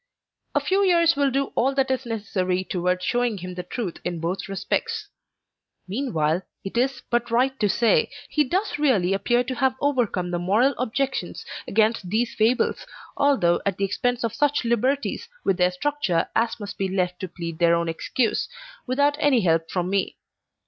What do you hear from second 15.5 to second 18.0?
their structure as must be left to plead their own